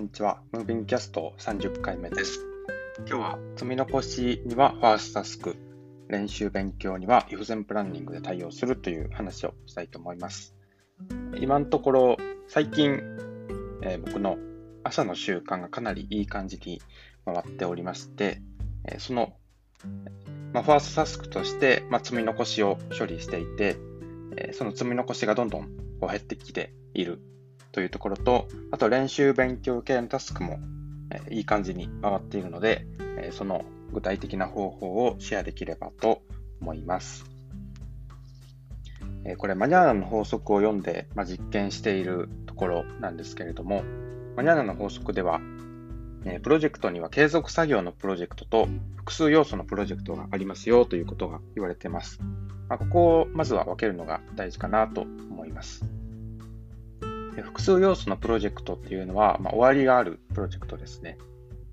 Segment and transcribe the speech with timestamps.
[0.00, 0.40] んにちは。
[0.52, 2.46] ムービングキャスト30回目です。
[3.06, 5.56] 今日は積み残しにはファーストタスク、
[6.08, 10.54] 練習勉強には if 全プランニングで対応するという話をしたいと思います。
[11.38, 12.16] 今のところ、
[12.48, 13.02] 最近、
[13.82, 14.38] えー、僕の
[14.84, 16.80] 朝の習慣がかなりいい感じに
[17.26, 18.40] 回っておりまして、
[18.86, 19.34] えー、その、
[20.54, 23.76] まあ、ファーストタスクとして、まあ、積み残しを処理していて、
[24.38, 25.68] えー、その積み残しがどんどん
[26.00, 27.20] こう減ってきている
[27.72, 30.58] というところと、あと練習勉強系のタスクも、
[31.10, 32.86] え、いい感じに回っているので、
[33.18, 36.22] えー、その具体的な方法をシェアできればと
[36.60, 37.24] 思います。
[39.24, 43.82] え、これ、マニャーナの法則を読んで、ま、実験しているところなんですけれども、
[44.36, 45.40] マニャーナの法則では、
[46.24, 52.20] えプロジェクトには継続作業のプロジェクトと複数要素のプロジェクトがありますよということが言われています。
[52.68, 55.84] まあ、ここをまずは分けるのが大事かなと思います。
[57.36, 61.18] 複数要素のプロジェクトっていうのは、まあ、終わりがあるプロジェクトですね。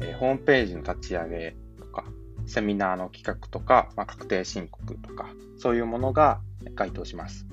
[0.00, 2.04] え、ホームページの立ち上げとか、
[2.46, 6.40] セミナーの企画とか、まあ、確定申告とか、そういうものが
[6.74, 7.46] 該当します。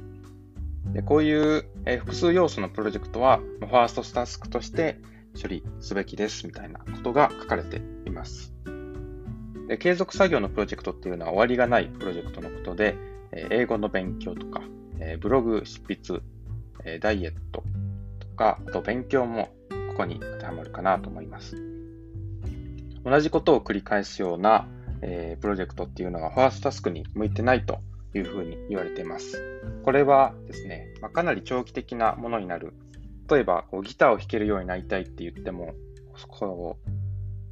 [0.93, 4.99] でこういう、え、複数要素のプロジェクトは、ファーストスタスクとして
[5.41, 8.53] 処理すべきですみたいなことが書かれています。
[9.67, 12.95] で継続作業のプロジェクトっていうのは終わりがないプロジェクトのことで、
[13.31, 14.61] え、英語の勉強とか、
[14.99, 16.21] え、ブログ執筆、
[16.99, 17.63] ダイエット、
[18.35, 19.49] か、あと勉強も
[19.89, 21.55] ここに当てはまるかなと思います。
[23.03, 24.67] 同じことを繰り返すような、
[25.01, 27.79] えー、プロジェクトっていうのがファーストタスクに向いてないと
[28.15, 29.41] いうふうに言われています。
[29.83, 32.73] これはですね、まあ、かなり長期的なものになる。
[33.29, 35.73] 例えばこうギターを弾けるようになりたいって言っても、
[36.27, 36.91] こう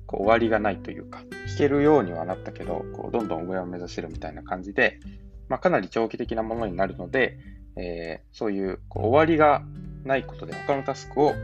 [0.08, 5.00] こう終わりがないというか、弾けるようにはなったけど、こうどんどん上を目指せるみたいな感じで、
[5.50, 7.38] まあ、かなり長期的なものになるので、
[7.75, 9.64] えー、そういうこう終わりが
[10.06, 11.38] ないことで他のタスクをフ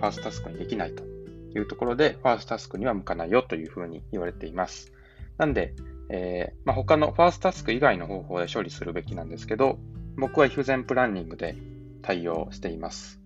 [0.00, 4.92] ァーストタスクにできないというところで、ファーストタスクには向かないよというふうに言われています。
[5.38, 5.74] なんで、
[6.08, 9.78] えーまあ、他のファーストタスク以外の方法で処理するべきなんですけど、
[10.16, 11.56] 僕は if 全プランニングで
[12.02, 13.20] 対応しています。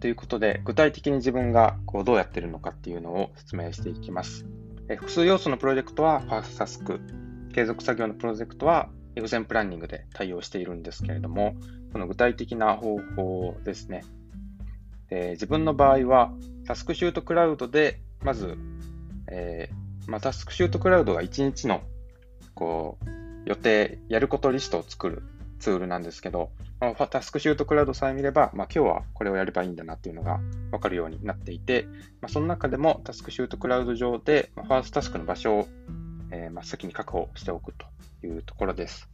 [0.00, 4.46] ということで、具体的に自分がこうどうやってるのかっていうのを説明していきます。
[4.88, 7.00] え複数要素のプロジェクトはファーストタスク、
[7.52, 11.54] 継続作業のプロジェクトは if 全プランニングで対応しているんですけれども、
[11.92, 14.04] その具体的な方法ですね。
[15.08, 16.32] で自分の場合は、
[16.66, 18.56] タスクシュートクラウドで、まず、
[19.28, 21.82] えー、まあ、タスクシュートクラウドが1日の
[22.54, 23.08] こう
[23.48, 25.22] 予定、やることリストを作る
[25.58, 26.50] ツールなんですけど、
[26.80, 30.40] まあ、タスクシュートクラウドさえ見れば、まあ、今日はこれをやればいいんだなっていうのが
[30.70, 31.86] 分かるようになっていて、
[32.20, 35.68] まあ、その中でもタスクシュートクラウド上で、まあ、ファーストタスクの場所を、
[36.30, 39.08] えー、まあ、先に確保しておくというところです。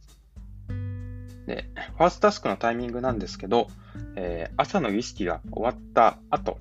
[1.47, 3.67] で、ファーストタスクのタイミングなんですけど、
[4.15, 6.59] えー、朝の儀式が終わった後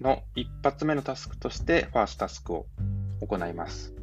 [0.00, 2.66] の一発目のタスクとしてファーストタスクを
[3.20, 3.94] 行います。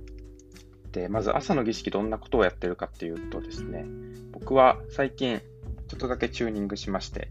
[0.91, 3.85] で、まず朝の儀式どんなことをやってるかっていうとですね、
[4.31, 5.41] 僕は最近
[5.87, 7.29] ちょっとだけチューニングしまして、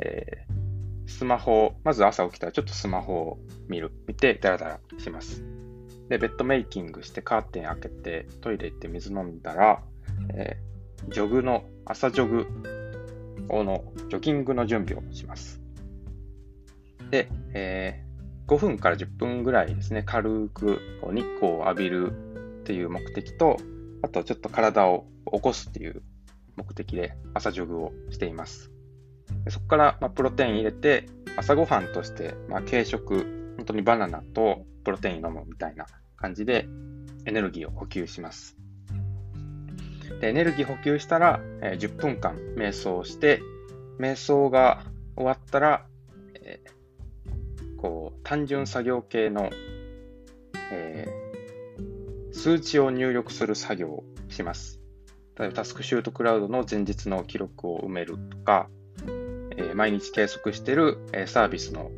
[0.00, 3.38] えー、スマホを、まず朝起きたらちょっとスマホを
[3.68, 5.42] 見る、見てダラダラします。
[6.08, 9.82] で、ベッドメイキングしてカーテン開けてトイレ行って水飲んだら、
[10.34, 12.46] えー、ジョグの朝ジョグ
[13.48, 15.60] のジョギングの準備をします。
[17.10, 20.80] で、えー、5分から10分ぐらいですね、軽く
[21.12, 22.12] 日光を浴びる
[22.60, 23.56] っていう目的と、
[24.02, 26.02] あとちょっと体を起こすっていう
[26.56, 28.70] 目的で朝ジョグをしています。
[29.44, 35.84] でそこから、まあ、プロテイン入れて、朝ごはんとして、まあ、軽食、本当にバナナとプロテイン飲むみたいな
[36.16, 36.66] 感じで
[37.26, 38.56] エネルギーを補給します。
[40.22, 43.42] でエネルギー補給したら、えー、10分間瞑想をして、
[44.00, 44.82] 瞑想が
[45.14, 45.84] 終わったら、
[46.40, 49.50] えー、こう単純作業系の、
[50.72, 54.80] えー、数値を入力する作業をします。
[55.38, 58.70] 例えばタスクシュートクラウドの前日の記録を埋めるとか、
[59.58, 61.90] え、毎日計測している、え、サービスの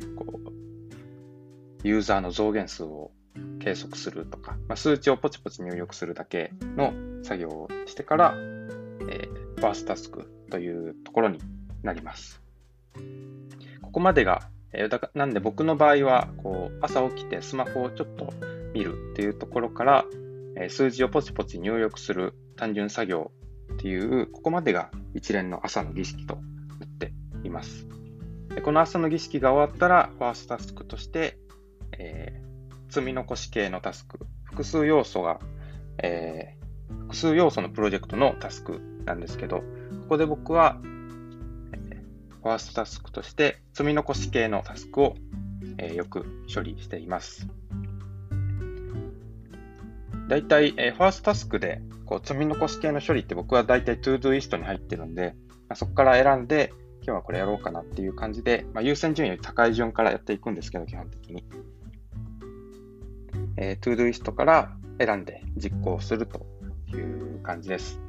[1.83, 3.11] ユーザーの増減数を
[3.59, 6.93] 計測するとか、まあ、数値をポチポチ入力するだけの
[7.23, 11.39] 作業をしてから、えー、ファースタスクというところに
[11.83, 12.41] なります。
[13.81, 18.33] ここまでが、えー、だかなんで僕の場合はこう朝起きてスマホをちょっと
[18.73, 20.05] 見るっていうところから、
[20.57, 23.31] えー、数字をポチポチ入力する単純作業
[23.73, 26.41] っていうここまでが一連の朝の儀式とな
[26.85, 27.13] って
[27.43, 27.87] います。
[28.63, 31.37] この朝の儀式が終わったらファーストタスクとして、
[32.91, 35.39] 積み残し系のタスク、複数要素が、
[36.03, 39.63] えー、複数要素のプロジェクトのタスクなんですけど、こ
[40.09, 40.77] こで僕は、
[42.43, 45.15] ファーストタスクとして積み残し系のタスクを
[45.77, 47.47] えー、よく処理しています。
[50.27, 55.35] 大体、えー、ファーストタスクでこう積み残し系の処理って僕は大体 To-Do リストに入ってるんで、
[55.67, 56.71] まあ、そこから選んで、
[57.03, 61.43] 今日はこれやろうかなっていう感じで、まあ、優先順位より高い順からやっていくんですけど、基本的に。
[63.61, 66.47] えー、To-Do リストから選んで実行すると
[66.87, 68.01] いう感じです。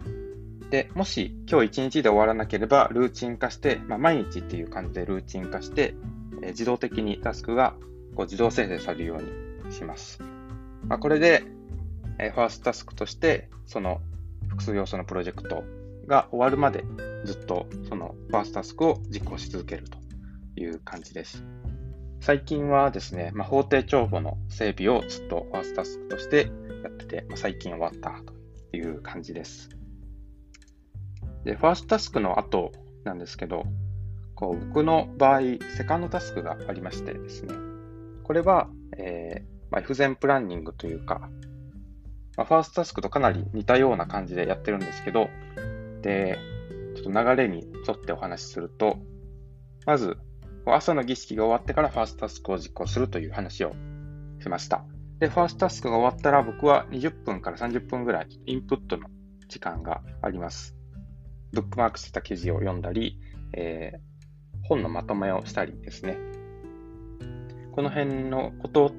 [0.70, 5.94] で、もし今日一日で終わらなければ、ルーチン化して、まあ、毎日っていう感じでルーチン化して、
[6.42, 7.74] えー、自動的にタスクが
[8.16, 10.22] こう自動生成されるようにします。
[10.88, 11.44] まあ、これで、
[12.18, 14.00] えファーストタスクとして、その
[14.48, 15.64] 複数要素のプロジェクト
[16.06, 16.84] が終わるまで
[17.24, 19.98] ずっとそのファーストタスクを実行し続けると
[20.56, 21.44] いう感じです。
[22.22, 26.52] 最近はですね、まあ、法定帳簿の整備をずっとファーストタスクとして
[26.84, 28.22] やってて、まあ、最近終わった
[28.70, 29.70] という感じです。
[31.42, 32.70] で、ファーストタスクの後
[33.02, 33.64] なんですけど、
[34.36, 35.40] こう僕の場合、
[35.76, 37.56] セカンドタスクがありましてですね、
[38.22, 41.28] これは、えーまあ、F 前プランニングというか、
[42.36, 45.28] まあ、ファーストタスクとかなり似たような感じでやってるんですけど、
[46.02, 46.38] で、
[46.94, 48.96] ちょっと流れに沿ってお話しすると、
[49.86, 50.16] まず、
[50.66, 53.74] 朝の儀式が終わってからファーストタスクを実行するという話を
[54.40, 54.84] しました。
[55.18, 59.08] で、ファーストタスクが終わったら僕は20分から30分ぐらいインプットの
[59.48, 60.76] 時間があります。
[61.52, 63.18] ブックマークしてた記事を読んだり、
[63.54, 66.16] えー、本のまとめをしたりですね。
[67.72, 68.90] この辺のことっ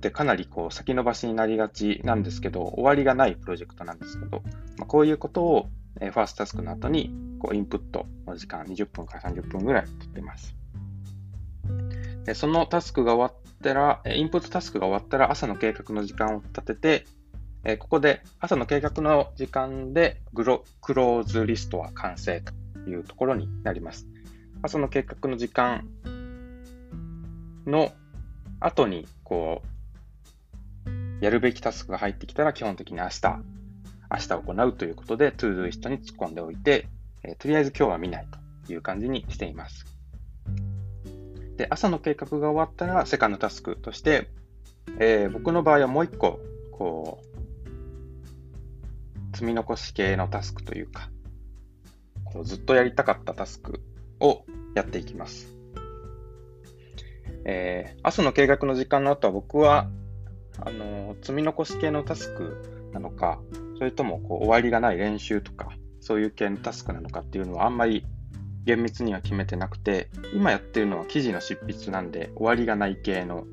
[0.00, 4.42] てかなりこう先延ばしになりがちなんですけど、終わりがないプロジェクトなんですけど、
[4.78, 5.68] まあ、こういうことを、
[5.98, 7.14] ファーストタスクの後に
[7.44, 10.56] こうインプットの時間20分から30分ぐらい取っています。
[12.24, 17.04] でそのタスクが終わったら、インプットタスクが終わったら朝の計画の時間を立てて、
[17.64, 24.06] えここで朝の計画の時間でグロクローズリストは完成というところになります。
[24.62, 25.86] 朝の計画の時間
[27.66, 27.92] の
[28.58, 29.60] 後にこ
[30.86, 33.20] うやるべきタスクが入ってきたら基本的に明日、
[34.10, 36.88] 明日行うということで To-Do リストに突っ込んでおいて、
[37.24, 38.26] え、とりあえず今日は見ない
[38.66, 39.86] という感じにしています。
[41.56, 44.28] で、朝の計画が終わったらセカンドタスクとして、
[44.98, 46.40] えー、僕の場合はもう一個、
[46.72, 51.10] こう、積み残し系のタスクというか、
[52.24, 53.80] こうずっとやりたかったタスク
[54.20, 54.44] を
[54.74, 55.52] やっていきます。
[57.44, 59.88] えー、朝の計画の時間の後は僕は
[60.60, 63.40] あの、積み残し系のタスクなのか、
[63.78, 65.68] それともこう終わりがない練習とか、
[66.04, 68.04] そういう系のタスクなのかっていうのはあんまり
[68.64, 73.44] 厳密には決めてなくて、今やってるのは記事の執筆なんで、終わりがない系の、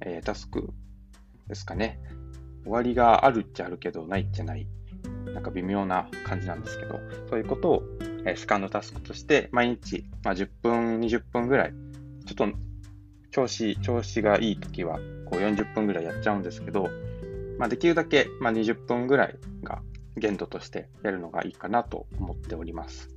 [0.00, 0.72] えー、タスク
[1.48, 1.98] ですかね。
[2.62, 4.68] 終わりがあるっちゃあるけど、ないっちゃない。
[5.32, 7.82] なんか微妙な感じなんですけど、そういうことを、
[8.24, 11.74] えー、セカンドタスクとして、毎日、まあ、10分、20分ぐらい、
[12.26, 12.46] ちょっと
[13.32, 16.90] 調子、調子がいい時は、こう40分ぐらいやっちゃうんですけど、
[17.58, 19.82] まあ、できるだけ、まあ、20分ぐらいが
[20.16, 23.10] 限度としてやるのがいいかなと思っております。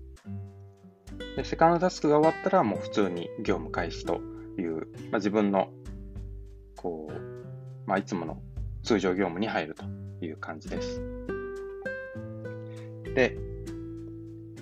[1.35, 4.19] でセカンドタスクが終わったらもう普通に業務開始と
[4.57, 5.69] いう、まあ、自分の
[6.75, 8.41] こう、まあ、いつもの
[8.83, 9.83] 通常業務に入ると
[10.25, 11.01] いう感じです。
[13.15, 13.37] で、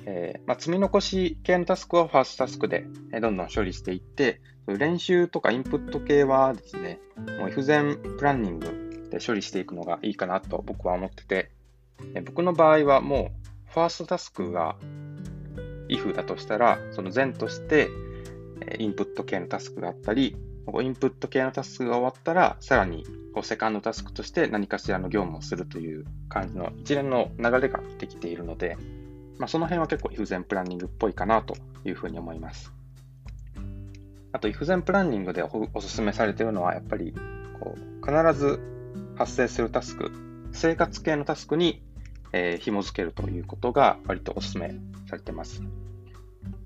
[0.06, 2.86] えーまあ、積み残し系のタスクはファーストタスクで
[3.22, 7.00] どんどん処理していって、練習とかインプット系はですね、
[7.40, 11.52] もう F 前プランニングで処理していくのがいいかなと僕は思ってて、
[12.26, 13.32] 僕の場合はも
[13.70, 14.76] うファーストタスクが
[15.90, 17.90] if だとしたら、その前として
[18.80, 20.36] インプット系のタスクがあったり、
[20.82, 28.78] インプット系のタスクが終わったら、さらにこうセカンドタスクとして何かしらの業務をするという感じの一連の流れができているので、
[29.38, 32.74] まあ、その辺は結構 if 前プランニングっぽいかなというふうに思います。
[34.32, 37.14] あと、if 前プランニングでお勧めされているのは、やっぱり、
[37.60, 38.60] こう、必ず
[39.16, 40.12] 発生するタスク、
[40.52, 41.85] 生活系のタスクに、
[42.38, 44.76] え、紐付けるということが割とお勧め
[45.10, 45.64] されてます。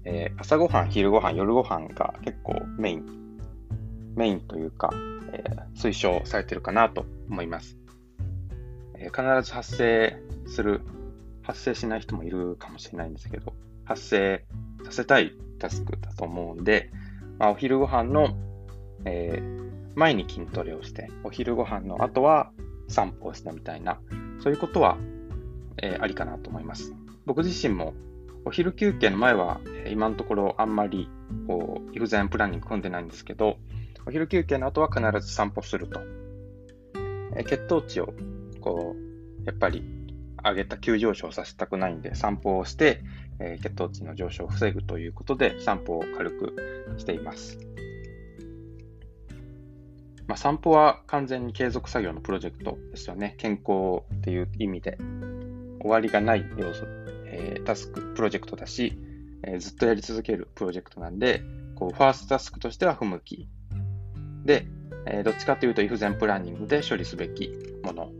[0.03, 3.39] えー、朝ごはん、昼ごはん、夜ごはんが結構メイン、
[4.15, 4.89] メインというか、
[5.31, 7.77] えー、推奨されてるかなと思います。
[8.95, 10.81] えー、必ず発生する、
[11.43, 13.53] 発生しない人もいるかもしれないんですけど、
[13.85, 14.45] 発生
[14.85, 16.89] させたいタスクだと思うんで、
[17.37, 18.35] まあ、お昼ご飯の、
[19.05, 19.39] え、
[19.95, 22.51] 前に筋トレをして、お昼ご飯の後は
[22.87, 23.99] 散歩をしたみたいな、
[24.41, 24.97] そういうことは、
[25.77, 26.93] えー、ありかなと思います。
[27.25, 27.93] 僕自身も
[28.45, 31.09] お昼休憩の前は、え、今のところあんまり
[31.47, 33.57] こう、イフザインプランニング組んでないんですけど、
[34.05, 35.99] お昼休憩の後は必ず散歩すると。
[37.35, 38.13] えー、血糖値を
[38.61, 39.83] こう、やっぱり
[40.43, 43.01] 上げた急上昇させたくないんで、散歩をして、
[43.39, 47.59] えー、血糖値の上昇を防ぐということで、散歩を軽くしています。
[50.27, 53.35] まあ、散歩は完全に継続作業のプロジェクトですよね。
[53.37, 54.97] 健康っていう意味で。
[55.81, 56.85] 終わりがない要素、
[57.25, 58.97] えー、タスク、プロジェクトだし、
[59.43, 61.41] えー、ずっとやり続けるプロジェクトなんで、
[61.75, 63.49] こう、ファーストタスクとしては不向き。
[64.45, 64.67] で、
[65.05, 67.51] えー、どっちかというと、イフゼンプランニングで処理すべき
[67.83, 68.11] もの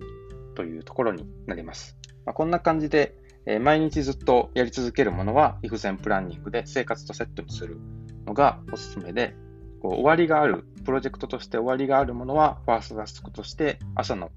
[0.56, 1.98] というところになります。
[2.26, 7.78] まあ、こんな感じで、えー、毎日ずっとやり続けるものは、イフゼンプランニングで生活とセットにする
[8.26, 9.36] のがおすすめで、
[9.82, 14.32] こう終わりがある、プロジェクトとして終わりがあるものは、ファーストタスクとして朝の、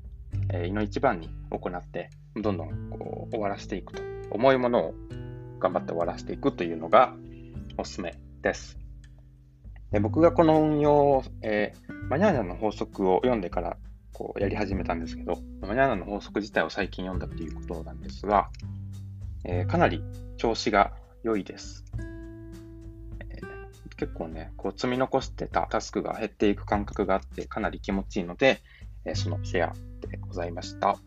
[0.51, 4.03] えー、胃の一番に行って、どんどんこう終わらせていくと。
[4.31, 4.95] 重いものを
[5.59, 7.15] 頑張って終わらせていくというのが
[7.77, 8.79] おすすめです。
[9.91, 13.77] で僕がこの運用を、えー、マニャーナの法則を読んでから
[14.13, 18.49] こうやり始めたんですけど、マニャーナの法則自体を最近読んだということなんですが、
[19.45, 20.03] えー、かなり
[20.39, 21.85] 調子が良いです。
[23.97, 28.61] 結構ね、こう積み残してたタスクが減っていく感覚があって、かなり気持ちいいので、
[29.05, 29.75] えそのシェア
[30.09, 30.99] でございました。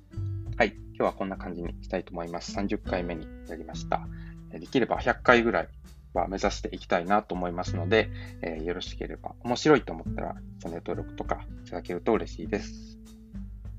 [0.98, 2.56] 今日はこんな感じにしたいと思います。
[2.56, 4.08] 30回目になりました。
[4.52, 5.70] できれば100回ぐらい
[6.14, 8.10] は目指していきたいなと思いますので、
[8.42, 12.98] えー、よろしければ面白いと思ったらチャンネル登録とかいただけると嬉しいです。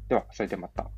[0.08, 0.90] では、それでまた。